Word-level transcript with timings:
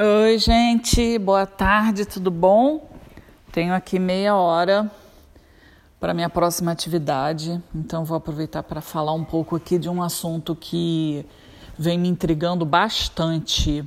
Oi, 0.00 0.38
gente, 0.38 1.18
boa 1.18 1.44
tarde, 1.44 2.06
tudo 2.06 2.30
bom? 2.30 2.90
Tenho 3.52 3.74
aqui 3.74 3.98
meia 3.98 4.34
hora 4.34 4.90
para 6.00 6.14
minha 6.14 6.30
próxima 6.30 6.72
atividade, 6.72 7.62
então 7.74 8.02
vou 8.02 8.16
aproveitar 8.16 8.62
para 8.62 8.80
falar 8.80 9.12
um 9.12 9.22
pouco 9.22 9.54
aqui 9.54 9.78
de 9.78 9.90
um 9.90 10.02
assunto 10.02 10.56
que 10.56 11.26
vem 11.78 11.98
me 11.98 12.08
intrigando 12.08 12.64
bastante. 12.64 13.86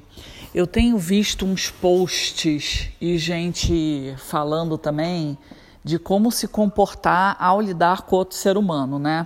Eu 0.54 0.68
tenho 0.68 0.96
visto 1.00 1.44
uns 1.44 1.72
posts 1.72 2.92
e 3.02 3.18
gente 3.18 4.14
falando 4.20 4.78
também 4.78 5.36
de 5.84 5.98
como 5.98 6.32
se 6.32 6.48
comportar 6.48 7.36
ao 7.40 7.60
lidar 7.60 8.04
com 8.04 8.16
outro 8.16 8.38
ser 8.38 8.58
humano, 8.58 9.00
né? 9.00 9.26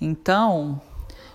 Então, 0.00 0.80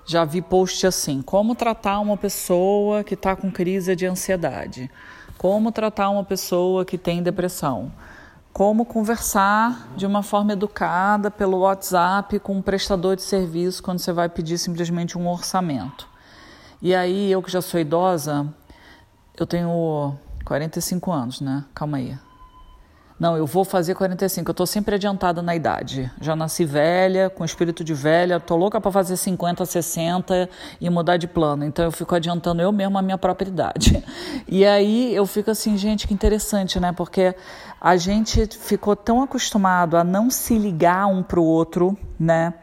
já 0.07 0.23
vi 0.23 0.41
post 0.41 0.87
assim: 0.87 1.21
como 1.21 1.53
tratar 1.53 1.99
uma 1.99 2.17
pessoa 2.17 3.03
que 3.03 3.13
está 3.13 3.35
com 3.35 3.51
crise 3.51 3.95
de 3.95 4.05
ansiedade, 4.07 4.89
como 5.37 5.71
tratar 5.71 6.09
uma 6.09 6.23
pessoa 6.23 6.85
que 6.85 6.97
tem 6.97 7.21
depressão, 7.21 7.91
como 8.53 8.85
conversar 8.85 9.89
de 9.95 10.05
uma 10.05 10.23
forma 10.23 10.53
educada 10.53 11.29
pelo 11.29 11.59
WhatsApp 11.59 12.39
com 12.39 12.55
um 12.55 12.61
prestador 12.61 13.15
de 13.17 13.21
serviço 13.21 13.83
quando 13.83 13.99
você 13.99 14.13
vai 14.13 14.29
pedir 14.29 14.57
simplesmente 14.57 15.17
um 15.17 15.29
orçamento. 15.29 16.07
E 16.81 16.95
aí, 16.95 17.31
eu 17.31 17.43
que 17.43 17.51
já 17.51 17.61
sou 17.61 17.79
idosa, 17.79 18.47
eu 19.37 19.45
tenho 19.45 20.15
45 20.45 21.11
anos, 21.11 21.41
né? 21.41 21.65
Calma 21.75 21.97
aí. 21.97 22.17
Não, 23.19 23.35
eu 23.35 23.47
vou 23.47 23.65
fazer 23.65 23.95
45. 23.95 24.51
Eu 24.51 24.53
tô 24.53 24.65
sempre 24.65 24.93
adiantada 24.93 25.41
na 25.41 25.55
idade. 25.55 26.11
Já 26.21 26.35
nasci 26.35 26.65
velha, 26.65 27.31
com 27.31 27.43
espírito 27.43 27.83
de 27.83 27.93
velha, 27.93 28.39
tô 28.39 28.55
louca 28.55 28.79
para 28.79 28.91
fazer 28.91 29.17
50, 29.17 29.65
60 29.65 30.47
e 30.79 30.89
mudar 30.89 31.17
de 31.17 31.27
plano. 31.27 31.65
Então 31.65 31.83
eu 31.83 31.91
fico 31.91 32.13
adiantando 32.13 32.61
eu 32.61 32.71
mesma 32.71 32.99
a 32.99 33.01
minha 33.01 33.17
própria 33.17 33.49
idade. 33.49 34.03
E 34.49 34.65
aí 34.65 35.13
eu 35.13 35.25
fico 35.25 35.51
assim, 35.51 35.77
gente, 35.77 36.07
que 36.07 36.13
interessante, 36.13 36.79
né? 36.79 36.93
Porque 36.93 37.35
a 37.81 37.97
gente 37.97 38.47
ficou 38.47 38.95
tão 38.95 39.21
acostumado 39.21 39.97
a 39.97 40.03
não 40.03 40.29
se 40.29 40.57
ligar 40.57 41.05
um 41.07 41.21
pro 41.21 41.43
outro, 41.43 41.97
né? 42.19 42.53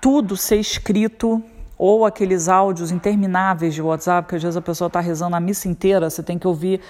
Tudo 0.00 0.36
ser 0.36 0.56
escrito 0.56 1.42
ou 1.76 2.04
aqueles 2.06 2.48
áudios 2.48 2.90
intermináveis 2.90 3.74
de 3.74 3.82
WhatsApp, 3.82 4.28
que 4.28 4.36
às 4.36 4.42
vezes 4.42 4.56
a 4.56 4.62
pessoa 4.62 4.86
está 4.86 5.00
rezando 5.00 5.34
a 5.34 5.40
missa 5.40 5.68
inteira, 5.68 6.08
você 6.08 6.22
tem 6.22 6.38
que 6.38 6.46
ouvir 6.46 6.80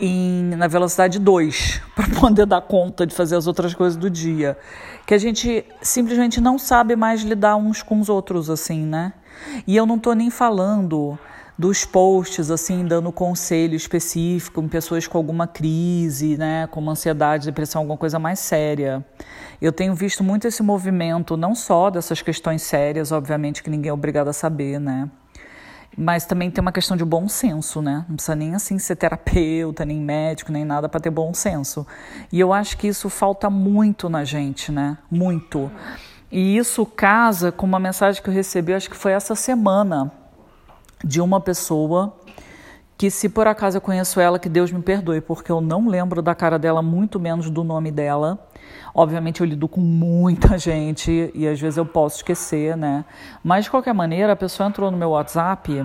em, 0.00 0.44
na 0.56 0.66
velocidade 0.66 1.18
2 1.18 1.82
para 1.94 2.08
poder 2.18 2.46
dar 2.46 2.62
conta 2.62 3.06
de 3.06 3.14
fazer 3.14 3.36
as 3.36 3.46
outras 3.46 3.74
coisas 3.74 3.96
do 3.96 4.08
dia. 4.08 4.56
Que 5.06 5.14
a 5.14 5.18
gente 5.18 5.64
simplesmente 5.82 6.40
não 6.40 6.58
sabe 6.58 6.96
mais 6.96 7.22
lidar 7.22 7.56
uns 7.56 7.82
com 7.82 8.00
os 8.00 8.08
outros, 8.08 8.48
assim, 8.48 8.84
né? 8.84 9.12
E 9.66 9.76
eu 9.76 9.86
não 9.86 9.96
estou 9.96 10.14
nem 10.14 10.30
falando 10.30 11.18
dos 11.60 11.84
posts, 11.84 12.50
assim, 12.50 12.86
dando 12.86 13.12
conselho 13.12 13.74
específico 13.74 14.62
em 14.62 14.68
pessoas 14.68 15.06
com 15.06 15.18
alguma 15.18 15.46
crise, 15.46 16.38
né, 16.38 16.66
como 16.68 16.90
ansiedade, 16.90 17.44
depressão, 17.44 17.82
alguma 17.82 17.98
coisa 17.98 18.18
mais 18.18 18.38
séria. 18.38 19.04
Eu 19.60 19.70
tenho 19.70 19.94
visto 19.94 20.24
muito 20.24 20.48
esse 20.48 20.62
movimento, 20.62 21.36
não 21.36 21.54
só 21.54 21.90
dessas 21.90 22.22
questões 22.22 22.62
sérias, 22.62 23.12
obviamente, 23.12 23.62
que 23.62 23.68
ninguém 23.68 23.90
é 23.90 23.92
obrigado 23.92 24.28
a 24.28 24.32
saber, 24.32 24.80
né, 24.80 25.10
mas 25.96 26.24
também 26.24 26.50
tem 26.50 26.62
uma 26.62 26.72
questão 26.72 26.96
de 26.96 27.04
bom 27.04 27.28
senso, 27.28 27.82
né? 27.82 28.04
Não 28.08 28.16
precisa 28.16 28.34
nem 28.34 28.54
assim 28.54 28.78
ser 28.78 28.96
terapeuta, 28.96 29.84
nem 29.84 29.98
médico, 29.98 30.52
nem 30.52 30.64
nada 30.64 30.88
para 30.88 31.00
ter 31.00 31.10
bom 31.10 31.34
senso. 31.34 31.86
E 32.32 32.38
eu 32.38 32.52
acho 32.52 32.76
que 32.76 32.86
isso 32.88 33.08
falta 33.08 33.50
muito 33.50 34.08
na 34.08 34.24
gente, 34.24 34.70
né? 34.70 34.98
Muito. 35.10 35.70
E 36.30 36.56
isso 36.56 36.86
casa 36.86 37.50
com 37.50 37.66
uma 37.66 37.80
mensagem 37.80 38.22
que 38.22 38.28
eu 38.28 38.34
recebi, 38.34 38.72
acho 38.72 38.88
que 38.88 38.96
foi 38.96 39.12
essa 39.12 39.34
semana, 39.34 40.12
de 41.02 41.20
uma 41.20 41.40
pessoa 41.40 42.14
que 43.00 43.10
se 43.10 43.30
por 43.30 43.48
acaso 43.48 43.78
eu 43.78 43.80
conheço 43.80 44.20
ela, 44.20 44.38
que 44.38 44.46
Deus 44.46 44.70
me 44.70 44.82
perdoe, 44.82 45.22
porque 45.22 45.50
eu 45.50 45.62
não 45.62 45.88
lembro 45.88 46.20
da 46.20 46.34
cara 46.34 46.58
dela, 46.58 46.82
muito 46.82 47.18
menos 47.18 47.48
do 47.48 47.64
nome 47.64 47.90
dela. 47.90 48.46
Obviamente 48.94 49.40
eu 49.40 49.46
lido 49.46 49.66
com 49.66 49.80
muita 49.80 50.58
gente 50.60 51.30
e 51.34 51.48
às 51.48 51.58
vezes 51.58 51.78
eu 51.78 51.86
posso 51.86 52.16
esquecer, 52.16 52.76
né? 52.76 53.06
Mas 53.42 53.64
de 53.64 53.70
qualquer 53.70 53.94
maneira, 53.94 54.34
a 54.34 54.36
pessoa 54.36 54.68
entrou 54.68 54.90
no 54.90 54.98
meu 54.98 55.12
WhatsApp 55.12 55.82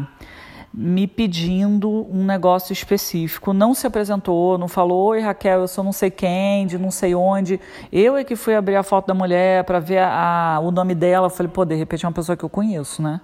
me 0.73 1.07
pedindo 1.07 1.89
um 2.11 2.25
negócio 2.25 2.73
específico, 2.73 3.53
não 3.53 3.73
se 3.73 3.87
apresentou, 3.87 4.57
não 4.57 4.67
falou, 4.67 5.05
oi 5.05 5.21
Raquel, 5.21 5.61
eu 5.61 5.69
sou 5.69 5.85
não 5.85 5.93
sei 5.93 6.11
quem, 6.11 6.67
de 6.67 6.77
não 6.77 6.91
sei 6.91 7.15
onde. 7.15 7.61
Eu 7.93 8.17
é 8.17 8.25
que 8.25 8.35
fui 8.35 8.55
abrir 8.55 8.75
a 8.75 8.83
foto 8.83 9.07
da 9.07 9.13
mulher 9.13 9.63
para 9.63 9.79
ver 9.79 9.99
a, 9.99 10.55
a, 10.55 10.59
o 10.59 10.69
nome 10.69 10.93
dela. 10.93 11.29
falei, 11.29 11.49
pô, 11.49 11.63
de 11.63 11.75
repente 11.75 12.03
é 12.03 12.09
uma 12.09 12.13
pessoa 12.13 12.35
que 12.35 12.43
eu 12.43 12.49
conheço, 12.49 13.01
né? 13.01 13.21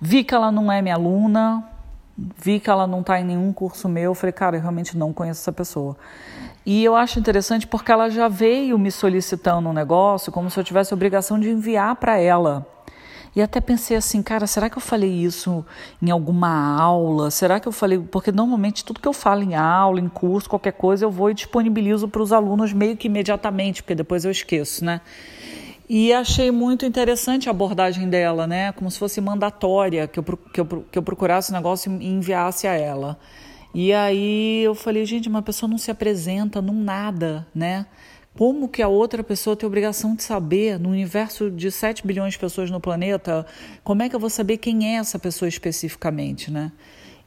Vi 0.00 0.22
que 0.22 0.32
ela 0.32 0.52
não 0.52 0.70
é 0.70 0.80
minha 0.80 0.94
aluna, 0.94 1.72
vi 2.16 2.58
que 2.58 2.70
ela 2.70 2.86
não 2.86 3.00
está 3.00 3.20
em 3.20 3.24
nenhum 3.24 3.52
curso 3.52 3.88
meu. 3.88 4.14
Falei, 4.14 4.32
cara, 4.32 4.56
eu 4.56 4.60
realmente 4.60 4.96
não 4.96 5.12
conheço 5.12 5.40
essa 5.40 5.52
pessoa. 5.52 5.96
E 6.64 6.82
eu 6.82 6.96
acho 6.96 7.18
interessante 7.18 7.66
porque 7.66 7.92
ela 7.92 8.08
já 8.08 8.28
veio 8.28 8.78
me 8.78 8.90
solicitando 8.90 9.68
um 9.68 9.72
negócio 9.72 10.32
como 10.32 10.50
se 10.50 10.58
eu 10.58 10.64
tivesse 10.64 10.92
obrigação 10.92 11.38
de 11.38 11.50
enviar 11.50 11.94
para 11.96 12.18
ela. 12.18 12.66
E 13.36 13.42
até 13.42 13.60
pensei 13.60 13.98
assim, 13.98 14.22
cara, 14.22 14.46
será 14.46 14.70
que 14.70 14.78
eu 14.78 14.80
falei 14.80 15.10
isso 15.10 15.64
em 16.00 16.10
alguma 16.10 16.80
aula? 16.80 17.30
Será 17.30 17.60
que 17.60 17.68
eu 17.68 17.72
falei. 17.72 17.98
Porque 17.98 18.32
normalmente 18.32 18.82
tudo 18.82 18.98
que 18.98 19.06
eu 19.06 19.12
falo 19.12 19.42
em 19.42 19.54
aula, 19.54 20.00
em 20.00 20.08
curso, 20.08 20.48
qualquer 20.48 20.72
coisa, 20.72 21.04
eu 21.04 21.10
vou 21.10 21.30
e 21.30 21.34
disponibilizo 21.34 22.08
para 22.08 22.22
os 22.22 22.32
alunos 22.32 22.72
meio 22.72 22.96
que 22.96 23.08
imediatamente, 23.08 23.82
porque 23.82 23.94
depois 23.94 24.24
eu 24.24 24.30
esqueço, 24.30 24.82
né? 24.82 25.02
E 25.88 26.12
achei 26.12 26.50
muito 26.50 26.84
interessante 26.84 27.48
a 27.48 27.52
abordagem 27.52 28.08
dela, 28.08 28.46
né? 28.46 28.72
Como 28.72 28.90
se 28.90 28.98
fosse 28.98 29.20
mandatória, 29.20 30.08
que 30.08 30.18
eu, 30.18 30.24
que 30.24 30.60
eu, 30.60 30.66
que 30.90 30.98
eu 30.98 31.02
procurasse 31.02 31.50
o 31.50 31.54
negócio 31.54 31.96
e 32.00 32.08
enviasse 32.08 32.66
a 32.66 32.74
ela. 32.74 33.16
E 33.72 33.92
aí 33.92 34.62
eu 34.64 34.74
falei, 34.74 35.04
gente, 35.04 35.28
uma 35.28 35.42
pessoa 35.42 35.70
não 35.70 35.78
se 35.78 35.90
apresenta 35.90 36.60
num 36.60 36.82
nada, 36.82 37.46
né? 37.54 37.86
Como 38.36 38.68
que 38.68 38.82
a 38.82 38.88
outra 38.88 39.22
pessoa 39.22 39.54
tem 39.54 39.66
obrigação 39.66 40.14
de 40.14 40.22
saber, 40.22 40.78
no 40.78 40.90
universo 40.90 41.50
de 41.50 41.70
7 41.70 42.06
bilhões 42.06 42.32
de 42.34 42.38
pessoas 42.38 42.70
no 42.70 42.80
planeta, 42.80 43.46
como 43.84 44.02
é 44.02 44.08
que 44.08 44.16
eu 44.16 44.20
vou 44.20 44.28
saber 44.28 44.58
quem 44.58 44.94
é 44.94 44.96
essa 44.96 45.18
pessoa 45.18 45.48
especificamente, 45.48 46.50
né? 46.50 46.72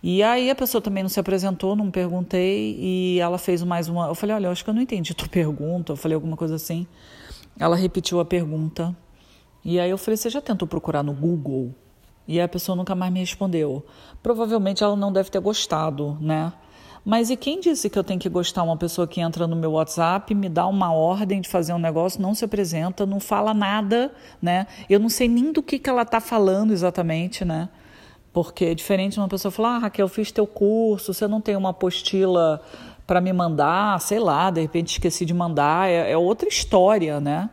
E 0.04 0.22
aí 0.22 0.50
a 0.50 0.56
pessoa 0.56 0.82
também 0.82 1.04
não 1.04 1.10
se 1.10 1.20
apresentou, 1.20 1.76
não 1.76 1.90
perguntei, 1.90 2.76
e 2.80 3.20
ela 3.20 3.38
fez 3.38 3.64
mais 3.64 3.88
uma. 3.90 4.08
Eu 4.08 4.16
falei, 4.16 4.36
olha, 4.36 4.48
eu 4.48 4.52
acho 4.52 4.64
que 4.64 4.70
eu 4.70 4.74
não 4.74 4.82
entendi 4.82 5.14
tua 5.14 5.28
pergunta, 5.30 5.94
eu 5.94 5.98
falei 5.98 6.16
alguma 6.16 6.38
coisa 6.38 6.56
assim. 6.56 6.86
Ela 7.60 7.76
repetiu 7.76 8.22
a 8.22 8.26
pergunta. 8.26 8.96
E 9.64 9.80
aí 9.80 9.90
eu 9.90 9.98
falei: 9.98 10.16
Você 10.16 10.30
já 10.30 10.42
tentou 10.42 10.68
procurar 10.68 11.04
no 11.04 11.14
Google? 11.14 11.76
E 12.26 12.40
a 12.40 12.48
pessoa 12.48 12.76
nunca 12.76 12.96
mais 12.96 13.12
me 13.12 13.20
respondeu. 13.20 13.86
Provavelmente 14.24 14.84
ela 14.84 14.96
não 14.96 15.12
deve 15.12 15.30
ter 15.30 15.40
gostado, 15.40 16.18
né? 16.22 16.54
Mas 17.04 17.30
e 17.30 17.36
quem 17.36 17.60
disse 17.60 17.90
que 17.90 17.98
eu 17.98 18.04
tenho 18.04 18.20
que 18.20 18.30
gostar 18.30 18.62
uma 18.62 18.78
pessoa 18.78 19.08
que 19.08 19.20
entra 19.20 19.48
no 19.48 19.56
meu 19.56 19.72
WhatsApp, 19.72 20.34
me 20.36 20.48
dá 20.48 20.68
uma 20.68 20.94
ordem 20.94 21.42
de 21.42 21.50
fazer 21.50 21.74
um 21.74 21.80
negócio, 21.80 22.22
não 22.22 22.36
se 22.36 22.46
apresenta, 22.46 23.06
não 23.06 23.20
fala 23.20 23.54
nada, 23.54 24.14
né? 24.42 24.68
Eu 24.88 25.00
não 25.00 25.10
sei 25.10 25.28
nem 25.28 25.52
do 25.52 25.64
que, 25.64 25.80
que 25.80 25.90
ela 25.90 26.04
está 26.04 26.20
falando 26.20 26.72
exatamente, 26.72 27.44
né? 27.44 27.70
Porque 28.32 28.66
é 28.66 28.76
diferente 28.76 29.14
de 29.14 29.20
uma 29.20 29.28
pessoa 29.28 29.52
falar, 29.52 29.78
ah, 29.78 29.80
Raquel, 29.80 30.06
eu 30.06 30.10
fiz 30.10 30.32
teu 30.32 30.46
curso, 30.46 31.14
você 31.14 31.28
não 31.28 31.42
tem 31.42 31.56
uma 31.56 31.70
apostila 31.70 32.62
para 33.10 33.20
me 33.20 33.34
mandar, 33.34 34.00
sei 34.02 34.20
lá, 34.20 34.52
de 34.52 34.62
repente 34.62 34.92
esqueci 34.92 35.26
de 35.26 35.34
mandar, 35.34 35.90
é, 35.90 36.12
é 36.12 36.16
outra 36.16 36.48
história, 36.48 37.20
né? 37.20 37.50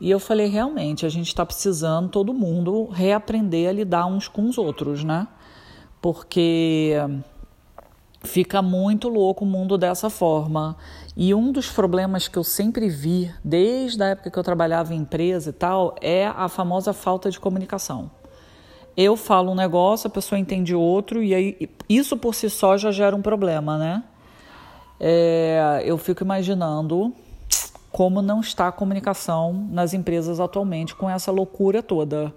E 0.00 0.10
eu 0.10 0.18
falei, 0.18 0.48
realmente, 0.48 1.06
a 1.06 1.08
gente 1.08 1.28
está 1.28 1.46
precisando, 1.46 2.08
todo 2.08 2.34
mundo, 2.34 2.86
reaprender 2.86 3.68
a 3.68 3.72
lidar 3.72 4.06
uns 4.06 4.26
com 4.26 4.48
os 4.48 4.58
outros, 4.58 5.04
né? 5.04 5.28
Porque 6.02 6.94
fica 8.24 8.60
muito 8.60 9.08
louco 9.08 9.44
o 9.44 9.46
mundo 9.46 9.78
dessa 9.78 10.10
forma. 10.10 10.76
E 11.16 11.32
um 11.32 11.52
dos 11.52 11.70
problemas 11.70 12.26
que 12.26 12.36
eu 12.36 12.42
sempre 12.42 12.88
vi, 12.88 13.32
desde 13.44 14.02
a 14.02 14.06
época 14.06 14.28
que 14.28 14.36
eu 14.36 14.42
trabalhava 14.42 14.92
em 14.92 14.98
empresa 14.98 15.50
e 15.50 15.52
tal, 15.52 15.94
é 16.00 16.26
a 16.26 16.48
famosa 16.48 16.92
falta 16.92 17.30
de 17.30 17.38
comunicação. 17.38 18.10
Eu 18.96 19.16
falo 19.16 19.52
um 19.52 19.54
negócio, 19.54 20.08
a 20.08 20.10
pessoa 20.10 20.36
entende 20.36 20.74
outro, 20.74 21.22
e 21.22 21.32
aí 21.32 21.70
isso 21.88 22.16
por 22.16 22.34
si 22.34 22.50
só 22.50 22.76
já 22.76 22.90
gera 22.90 23.14
um 23.14 23.22
problema, 23.22 23.78
né? 23.78 24.02
É, 24.98 25.82
eu 25.84 25.98
fico 25.98 26.22
imaginando 26.22 27.14
como 27.90 28.20
não 28.20 28.40
está 28.40 28.68
a 28.68 28.72
comunicação 28.72 29.68
nas 29.70 29.94
empresas 29.94 30.40
atualmente 30.40 30.94
com 30.94 31.08
essa 31.08 31.30
loucura 31.30 31.82
toda. 31.82 32.34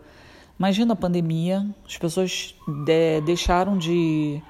Imagina 0.58 0.94
a 0.94 0.96
pandemia, 0.96 1.66
as 1.86 1.98
pessoas 1.98 2.56
de, 2.86 3.22
deixaram 3.22 3.78
de 3.78 4.42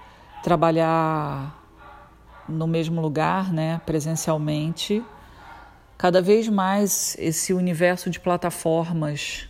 trabalhar 0.43 1.55
no 2.47 2.65
mesmo 2.65 2.99
lugar, 2.99 3.53
né, 3.53 3.79
presencialmente. 3.85 5.03
Cada 5.97 6.21
vez 6.21 6.47
mais 6.47 7.15
esse 7.19 7.53
universo 7.53 8.09
de 8.09 8.19
plataformas 8.19 9.47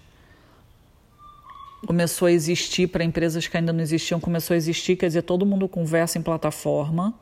começou 1.86 2.28
a 2.28 2.32
existir 2.32 2.88
para 2.88 3.04
empresas 3.04 3.48
que 3.48 3.56
ainda 3.56 3.72
não 3.72 3.82
existiam, 3.82 4.20
começou 4.20 4.54
a 4.54 4.58
existir, 4.58 4.96
quer 4.96 5.08
dizer, 5.08 5.22
todo 5.22 5.46
mundo 5.46 5.68
conversa 5.68 6.18
em 6.18 6.22
plataforma. 6.22 7.14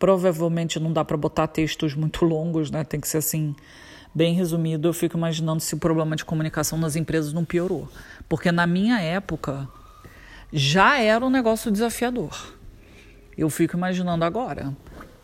Provavelmente 0.00 0.80
não 0.80 0.92
dá 0.92 1.04
para 1.04 1.16
botar 1.16 1.46
textos 1.46 1.94
muito 1.94 2.24
longos, 2.24 2.70
né? 2.70 2.82
Tem 2.82 2.98
que 2.98 3.06
ser 3.06 3.18
assim, 3.18 3.54
bem 4.14 4.34
resumido. 4.34 4.88
Eu 4.88 4.92
fico 4.92 5.16
imaginando 5.16 5.60
se 5.60 5.74
o 5.74 5.78
problema 5.78 6.16
de 6.16 6.24
comunicação 6.24 6.78
nas 6.78 6.96
empresas 6.96 7.34
não 7.34 7.44
piorou. 7.44 7.86
Porque 8.26 8.50
na 8.50 8.66
minha 8.66 8.98
época 9.00 9.68
já 10.52 10.98
era 10.98 11.24
um 11.24 11.30
negócio 11.30 11.70
desafiador. 11.70 12.34
Eu 13.36 13.48
fico 13.50 13.76
imaginando 13.76 14.24
agora. 14.24 14.74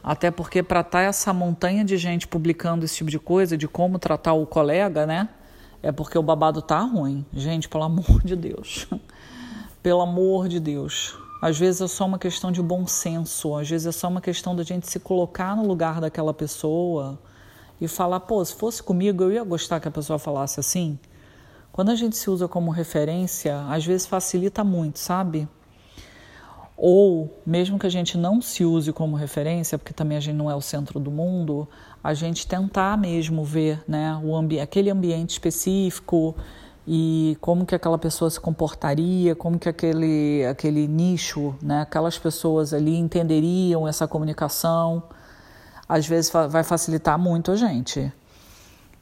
Até 0.04 0.30
porque 0.30 0.62
para 0.62 0.80
estar 0.80 0.98
tá 0.98 1.04
essa 1.04 1.32
montanha 1.32 1.84
de 1.84 1.96
gente 1.96 2.28
publicando 2.28 2.84
esse 2.84 2.96
tipo 2.96 3.10
de 3.10 3.18
coisa, 3.18 3.56
de 3.56 3.66
como 3.66 3.98
tratar 3.98 4.34
o 4.34 4.46
colega, 4.46 5.04
né? 5.06 5.28
É 5.82 5.90
porque 5.90 6.16
o 6.18 6.22
babado 6.22 6.62
tá 6.62 6.80
ruim. 6.80 7.24
Gente, 7.32 7.68
pelo 7.68 7.84
amor 7.84 8.22
de 8.22 8.36
Deus. 8.36 8.86
pelo 9.82 10.02
amor 10.02 10.48
de 10.48 10.60
Deus. 10.60 11.18
Às 11.46 11.56
vezes 11.56 11.80
é 11.80 11.86
só 11.86 12.06
uma 12.06 12.18
questão 12.18 12.50
de 12.50 12.60
bom 12.60 12.88
senso, 12.88 13.54
às 13.54 13.70
vezes 13.70 13.86
é 13.86 13.92
só 13.92 14.08
uma 14.08 14.20
questão 14.20 14.56
da 14.56 14.64
gente 14.64 14.90
se 14.90 14.98
colocar 14.98 15.54
no 15.54 15.64
lugar 15.64 16.00
daquela 16.00 16.34
pessoa 16.34 17.16
e 17.80 17.86
falar, 17.86 18.18
pô, 18.18 18.44
se 18.44 18.52
fosse 18.52 18.82
comigo 18.82 19.22
eu 19.22 19.30
ia 19.30 19.44
gostar 19.44 19.78
que 19.78 19.86
a 19.86 19.90
pessoa 19.92 20.18
falasse 20.18 20.58
assim. 20.58 20.98
Quando 21.70 21.90
a 21.90 21.94
gente 21.94 22.16
se 22.16 22.28
usa 22.28 22.48
como 22.48 22.72
referência, 22.72 23.64
às 23.68 23.86
vezes 23.86 24.08
facilita 24.08 24.64
muito, 24.64 24.98
sabe? 24.98 25.48
Ou, 26.76 27.40
mesmo 27.46 27.78
que 27.78 27.86
a 27.86 27.90
gente 27.90 28.18
não 28.18 28.42
se 28.42 28.64
use 28.64 28.92
como 28.92 29.14
referência, 29.14 29.78
porque 29.78 29.94
também 29.94 30.18
a 30.18 30.20
gente 30.20 30.34
não 30.34 30.50
é 30.50 30.54
o 30.56 30.60
centro 30.60 30.98
do 30.98 31.12
mundo, 31.12 31.68
a 32.02 32.12
gente 32.12 32.44
tentar 32.44 32.98
mesmo 32.98 33.44
ver 33.44 33.84
né, 33.86 34.20
o 34.20 34.34
ambi 34.34 34.58
aquele 34.58 34.90
ambiente 34.90 35.30
específico 35.30 36.34
e 36.86 37.36
como 37.40 37.66
que 37.66 37.74
aquela 37.74 37.98
pessoa 37.98 38.30
se 38.30 38.38
comportaria, 38.38 39.34
como 39.34 39.58
que 39.58 39.68
aquele, 39.68 40.46
aquele 40.46 40.86
nicho, 40.86 41.54
né, 41.60 41.82
aquelas 41.82 42.16
pessoas 42.16 42.72
ali 42.72 42.96
entenderiam 42.96 43.88
essa 43.88 44.06
comunicação. 44.06 45.02
Às 45.88 46.06
vezes 46.06 46.30
vai 46.30 46.62
facilitar 46.62 47.18
muito 47.18 47.50
a 47.50 47.56
gente. 47.56 48.12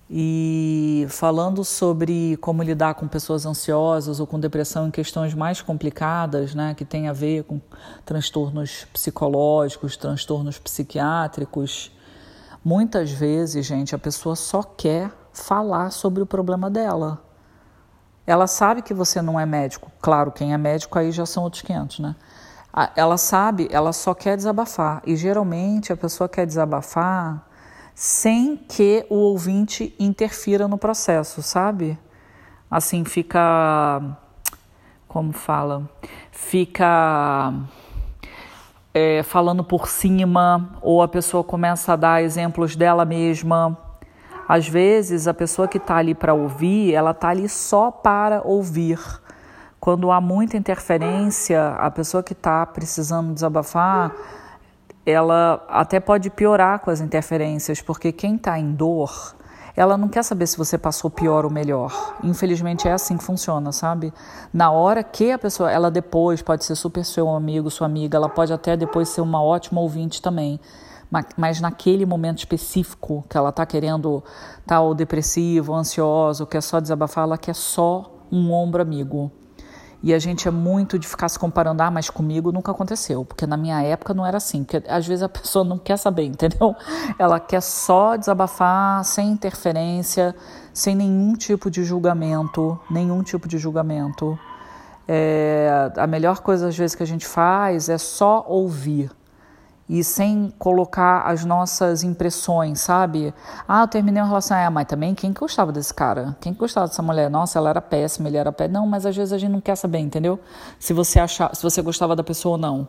E 0.09 1.07
falando 1.09 1.65
sobre 1.65 2.37
como 2.39 2.63
lidar 2.63 2.95
com 2.95 3.09
pessoas 3.09 3.47
ansiosas 3.47 4.21
ou 4.21 4.27
com 4.27 4.39
depressão 4.39 4.89
em 4.89 4.91
questões 4.91 5.35
mais 5.35 5.61
complicadas, 5.61 6.55
né, 6.55 6.75
que 6.75 6.85
tem 6.85 7.09
a 7.09 7.13
ver 7.13 7.45
com 7.45 7.61
transtornos 8.05 8.87
psicológicos, 8.93 9.97
transtornos 9.97 10.59
psiquiátricos, 10.59 11.91
muitas 12.63 13.11
vezes, 13.11 13.65
gente, 13.67 13.95
a 13.95 13.99
pessoa 13.99 14.37
só 14.37 14.63
quer 14.63 15.11
falar 15.33 15.91
sobre 15.91 16.23
o 16.23 16.27
problema 16.27 16.71
dela. 16.71 17.23
Ela 18.27 18.47
sabe 18.47 18.83
que 18.83 18.95
você 18.95 19.21
não 19.21 19.39
é 19.39 19.45
médico. 19.45 19.91
Claro, 20.01 20.33
quem 20.33 20.55
é 20.55 20.59
médico 20.59 20.99
aí 20.99 21.13
já 21.13 21.27
são 21.27 21.43
outros 21.43 21.63
500, 21.63 21.99
né? 22.01 22.17
Ela 22.97 23.17
sabe, 23.17 23.69
ela 23.71 23.93
só 23.93 24.15
quer 24.15 24.37
desabafar. 24.37 25.03
E 25.07 25.15
geralmente 25.15 25.93
a 25.93 25.97
pessoa 25.97 26.29
quer 26.29 26.45
desabafar 26.45 27.47
sem 27.95 28.57
que 28.57 29.07
o 29.09 29.15
ouvinte 29.15 29.95
interfira 30.01 30.67
no 30.67 30.77
processo, 30.77 31.43
sabe? 31.43 31.97
Assim, 32.69 33.05
fica. 33.05 34.03
Como 35.07 35.33
fala? 35.33 35.89
Fica. 36.33 37.55
É, 38.93 39.23
falando 39.23 39.63
por 39.63 39.89
cima, 39.89 40.79
ou 40.81 41.03
a 41.03 41.09
pessoa 41.09 41.45
começa 41.45 41.93
a 41.93 41.97
dar 41.97 42.23
exemplos 42.23 42.75
dela 42.75 43.05
mesma. 43.05 43.79
Às 44.49 44.69
vezes, 44.69 45.27
a 45.27 45.35
pessoa 45.35 45.67
que 45.67 45.79
está 45.79 45.97
ali 45.97 46.15
para 46.15 46.35
ouvir, 46.35 46.95
ela 46.95 47.13
está 47.13 47.29
ali 47.29 47.49
só 47.49 47.91
para 47.91 48.43
ouvir. 48.43 48.99
Quando 49.81 50.11
há 50.11 50.21
muita 50.21 50.57
interferência, 50.57 51.69
a 51.75 51.91
pessoa 51.91 52.23
que 52.23 52.33
está 52.33 52.65
precisando 52.65 53.35
desabafar 53.35 54.13
ela 55.07 55.65
até 55.69 56.01
pode 56.01 56.31
piorar 56.31 56.79
com 56.79 56.91
as 56.91 57.01
interferências, 57.01 57.83
porque 57.83 58.11
quem 58.11 58.37
está 58.37 58.59
em 58.59 58.73
dor, 58.73 59.35
ela 59.77 59.99
não 59.99 60.09
quer 60.09 60.23
saber 60.23 60.47
se 60.47 60.57
você 60.57 60.79
passou 60.79 61.11
pior 61.11 61.45
ou 61.45 61.51
melhor. 61.51 62.17
Infelizmente 62.23 62.89
é 62.89 62.93
assim 62.93 63.17
que 63.17 63.25
funciona, 63.25 63.71
sabe? 63.71 64.13
Na 64.53 64.71
hora 64.71 65.03
que 65.03 65.31
a 65.31 65.39
pessoa, 65.39 65.71
ela 65.71 65.91
depois 65.91 66.41
pode 66.41 66.65
ser 66.65 66.75
super 66.75 67.05
seu 67.05 67.29
amigo, 67.29 67.71
sua 67.71 67.87
amiga, 67.87 68.17
ela 68.17 68.29
pode 68.29 68.53
até 68.53 68.77
depois 68.77 69.09
ser 69.09 69.21
uma 69.21 69.43
ótima 69.43 69.81
ouvinte 69.81 70.23
também. 70.23 70.59
Mas 71.37 71.61
naquele 71.61 72.05
momento 72.05 72.39
específico 72.39 73.25
que 73.29 73.37
ela 73.37 73.51
está 73.51 73.65
querendo 73.65 74.23
estar 74.61 74.81
tá, 74.81 74.95
depressivo, 74.95 75.75
ansioso, 75.75 76.47
quer 76.47 76.61
só 76.61 76.81
desabafar, 76.81 77.25
ela 77.25 77.39
quer 77.39 77.55
só 77.55 78.11
um 78.33 78.53
ombro 78.53 78.83
amigo. 78.83 79.31
E 80.03 80.13
a 80.13 80.19
gente 80.19 80.47
é 80.47 80.51
muito 80.51 80.99
de 80.99 81.09
ficar 81.09 81.31
se 81.31 81.39
comparando, 81.39 81.83
ah, 81.83 81.91
mas 81.91 82.11
comigo 82.11 82.53
nunca 82.53 82.71
aconteceu, 82.73 83.25
porque 83.25 83.47
na 83.47 83.57
minha 83.57 83.81
época 83.83 84.13
não 84.13 84.27
era 84.27 84.37
assim, 84.37 84.63
porque 84.63 84.83
às 84.87 85.07
vezes 85.07 85.23
a 85.23 85.29
pessoa 85.31 85.65
não 85.65 85.79
quer 85.79 85.97
saber, 85.97 86.25
entendeu? 86.25 86.77
Ela 87.19 87.41
quer 87.41 87.63
só 87.63 88.15
desabafar, 88.15 89.03
sem 89.05 89.31
interferência, 89.31 90.35
sem 90.75 90.95
nenhum 90.95 91.33
tipo 91.35 91.71
de 91.71 91.85
julgamento, 91.85 92.79
nenhum 92.91 93.23
tipo 93.23 93.49
de 93.49 93.57
julgamento. 93.57 94.39
É, 95.09 95.91
a 95.97 96.07
melhor 96.07 96.41
coisa 96.41 96.69
às 96.69 96.77
vezes 96.77 96.95
que 96.95 97.03
a 97.03 97.07
gente 97.07 97.27
faz 97.27 97.89
é 97.89 97.97
só 97.97 98.45
ouvir 98.47 99.11
e 99.89 100.03
sem 100.03 100.53
colocar 100.59 101.23
as 101.23 101.45
nossas 101.45 102.03
impressões, 102.03 102.81
sabe? 102.81 103.35
Ah, 103.69 103.83
eu 103.83 103.89
terminei 103.89 104.23
uma 104.23 104.29
relação, 104.29 104.57
é, 104.57 104.69
mas 104.71 104.87
também 104.87 105.15
quem 105.15 105.33
gostava 105.33 105.71
desse 105.73 105.93
cara? 105.93 106.37
Quem 106.41 106.55
gostava 106.55 106.87
dessa 106.87 107.03
mulher? 107.03 107.29
Nossa, 107.29 107.59
ela 107.59 107.71
era 107.71 107.83
péssima, 107.83 108.29
ele 108.29 108.39
era 108.39 108.51
péssimo. 108.51 108.79
Não, 108.79 108.87
mas 108.87 109.05
às 109.05 109.15
vezes 109.15 109.33
a 109.33 109.39
gente 109.39 109.51
não 109.51 109.61
quer 109.61 109.77
saber, 109.77 109.99
entendeu? 109.99 110.41
Se 110.79 110.93
você 110.93 111.21
achar, 111.21 111.55
se 111.55 111.63
você 111.63 111.83
gostava 111.83 112.17
da 112.17 112.25
pessoa 112.25 112.53
ou 112.53 112.59
não. 112.59 112.89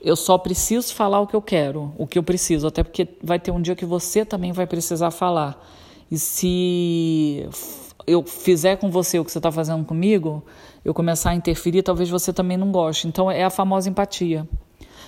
Eu 0.00 0.16
só 0.16 0.38
preciso 0.38 0.94
falar 0.94 1.20
o 1.20 1.26
que 1.26 1.36
eu 1.36 1.42
quero, 1.42 1.92
o 1.98 2.06
que 2.06 2.18
eu 2.18 2.22
preciso, 2.22 2.66
até 2.66 2.82
porque 2.82 3.06
vai 3.22 3.38
ter 3.38 3.50
um 3.50 3.60
dia 3.60 3.76
que 3.76 3.84
você 3.84 4.24
também 4.24 4.50
vai 4.50 4.66
precisar 4.66 5.10
falar. 5.10 5.62
E 6.10 6.18
se 6.18 7.46
eu 8.06 8.24
fizer 8.24 8.76
com 8.76 8.90
você 8.90 9.18
o 9.18 9.24
que 9.26 9.30
você 9.30 9.38
está 9.38 9.52
fazendo 9.52 9.84
comigo, 9.84 10.42
eu 10.82 10.94
começar 10.94 11.30
a 11.30 11.34
interferir, 11.34 11.82
talvez 11.82 12.08
você 12.08 12.32
também 12.32 12.56
não 12.56 12.72
goste. 12.72 13.06
Então 13.06 13.30
é 13.30 13.44
a 13.44 13.50
famosa 13.50 13.90
empatia. 13.90 14.48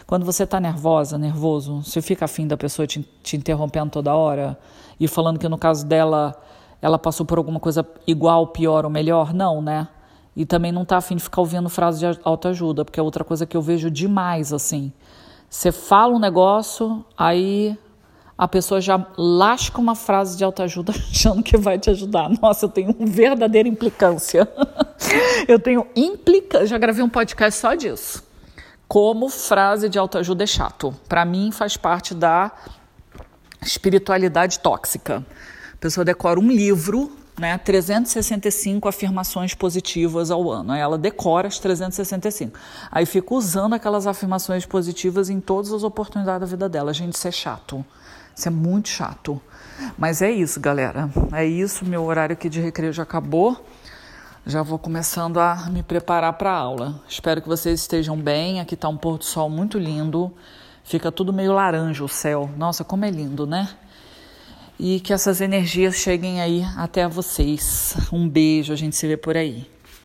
Quando 0.06 0.25
você 0.25 0.44
está 0.44 0.60
nervosa, 0.60 1.16
nervoso, 1.16 1.82
você 1.82 2.02
fica 2.02 2.25
afim 2.25 2.46
da 2.46 2.56
pessoa 2.56 2.87
te, 2.87 3.06
te 3.22 3.37
interrompendo 3.37 3.90
toda 3.90 4.14
hora 4.14 4.58
e 4.99 5.06
falando 5.08 5.38
que 5.38 5.49
no 5.49 5.58
caso 5.58 5.87
dela, 5.87 6.34
ela 6.81 6.99
passou 6.99 7.25
por 7.25 7.38
alguma 7.38 7.60
coisa 7.60 7.87
igual, 8.06 8.49
pior 8.49 8.84
ou 8.84 8.90
melhor? 8.90 9.32
Não, 9.32 9.62
né? 9.62 9.88
E 10.34 10.44
também 10.44 10.72
não 10.72 10.82
está 10.82 10.96
afim 10.96 11.16
de 11.16 11.22
ficar 11.22 11.40
ouvindo 11.40 11.69
frases 11.69 12.00
de 12.00 12.20
autoajuda, 12.25 12.84
porque 12.84 12.99
é 12.99 13.02
outra 13.02 13.22
coisa 13.22 13.46
que 13.46 13.56
eu 13.56 13.62
vejo 13.62 13.90
demais, 13.90 14.52
assim. 14.52 14.93
Você 15.49 15.70
fala 15.70 16.14
um 16.14 16.19
negócio, 16.19 17.04
aí 17.16 17.76
a 18.37 18.49
pessoa 18.49 18.81
já 18.81 19.06
lasca 19.16 19.78
uma 19.78 19.94
frase 19.94 20.37
de 20.37 20.43
autoajuda 20.43 20.93
achando 21.10 21.43
que 21.43 21.56
vai 21.56 21.78
te 21.78 21.90
ajudar. 21.90 22.31
Nossa, 22.40 22.64
eu 22.64 22.70
tenho 22.70 22.94
verdadeira 22.99 23.69
implicância. 23.69 24.50
eu 25.46 25.58
tenho 25.58 25.87
implicância. 25.94 26.66
Já 26.66 26.78
gravei 26.78 27.04
um 27.04 27.08
podcast 27.08 27.60
só 27.60 27.75
disso 27.75 28.31
como 28.92 29.30
frase 29.30 29.88
de 29.88 29.98
autoajuda 29.98 30.44
é 30.44 30.46
chato. 30.46 30.94
Para 31.08 31.24
mim, 31.24 31.50
faz 31.50 31.78
parte 31.78 32.14
da 32.14 32.52
espiritualidade 33.62 34.58
tóxica. 34.58 35.25
A 35.72 35.76
pessoa 35.78 36.04
decora 36.04 36.38
um 36.38 36.46
livro, 36.46 37.11
né, 37.40 37.56
365 37.56 38.87
afirmações 38.87 39.54
positivas 39.54 40.30
ao 40.30 40.50
ano. 40.50 40.72
Aí 40.72 40.80
ela 40.80 40.99
decora 40.99 41.49
as 41.49 41.58
365. 41.58 42.58
Aí 42.90 43.06
fica 43.06 43.32
usando 43.32 43.72
aquelas 43.72 44.06
afirmações 44.06 44.66
positivas 44.66 45.30
em 45.30 45.40
todas 45.40 45.72
as 45.72 45.84
oportunidades 45.84 46.40
da 46.40 46.46
vida 46.46 46.68
dela. 46.68 46.92
Gente, 46.92 47.14
isso 47.14 47.26
é 47.26 47.32
chato. 47.32 47.82
Isso 48.37 48.46
é 48.46 48.50
muito 48.50 48.90
chato. 48.90 49.40
Mas 49.96 50.20
é 50.20 50.30
isso, 50.30 50.61
galera. 50.61 51.08
É 51.32 51.46
isso. 51.46 51.87
Meu 51.87 52.04
horário 52.04 52.34
aqui 52.34 52.50
de 52.50 52.61
recreio 52.61 52.92
já 52.92 53.04
acabou 53.04 53.58
já 54.46 54.62
vou 54.62 54.78
começando 54.78 55.38
a 55.38 55.68
me 55.70 55.82
preparar 55.82 56.32
para 56.32 56.50
a 56.50 56.56
aula. 56.56 57.00
Espero 57.08 57.40
que 57.40 57.49
vocês 57.49 57.80
estejam 57.80 58.16
bem. 58.16 58.61
Aqui 58.61 58.75
está 58.75 58.88
um 58.88 58.96
pôr 58.96 59.18
do 59.18 59.25
sol 59.25 59.49
muito 59.49 59.78
lindo. 59.78 60.32
Fica 60.82 61.12
tudo 61.12 61.32
meio 61.32 61.52
laranja 61.52 62.02
o 62.02 62.08
céu. 62.08 62.50
Nossa, 62.56 62.82
como 62.82 63.04
é 63.04 63.11
lindo, 63.11 63.46
né? 63.46 63.68
E 64.78 64.99
que 64.99 65.12
essas 65.12 65.40
energias 65.40 65.94
cheguem 65.94 66.40
aí 66.40 66.64
até 66.76 67.06
vocês. 67.06 67.96
Um 68.12 68.28
beijo, 68.28 68.72
a 68.72 68.76
gente 68.76 68.96
se 68.96 69.06
vê 69.06 69.16
por 69.16 69.37
aí. 69.37 69.70